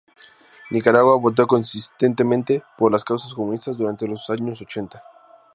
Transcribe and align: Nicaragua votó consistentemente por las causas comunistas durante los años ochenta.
Nicaragua 0.71 1.15
votó 1.19 1.45
consistentemente 1.45 2.63
por 2.75 2.91
las 2.91 3.03
causas 3.03 3.35
comunistas 3.35 3.77
durante 3.77 4.07
los 4.07 4.27
años 4.31 4.59
ochenta. 4.59 5.03